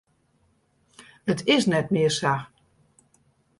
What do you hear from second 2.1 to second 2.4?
sa.